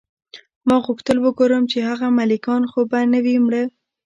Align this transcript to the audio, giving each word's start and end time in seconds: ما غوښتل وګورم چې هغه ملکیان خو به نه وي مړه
ما 0.67 0.75
غوښتل 0.85 1.17
وګورم 1.21 1.63
چې 1.71 1.77
هغه 1.89 2.07
ملکیان 2.19 2.63
خو 2.71 2.79
به 2.89 2.99
نه 3.13 3.19
وي 3.25 3.35
مړه 3.45 3.63